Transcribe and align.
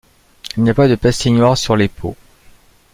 Il 0.57 0.63
n'y 0.63 0.71
a 0.71 0.73
pas 0.73 0.87
de 0.87 0.95
pastille 0.95 1.29
noire 1.31 1.55
sur 1.55 1.75
les 1.75 1.87
peaux. 1.87 2.15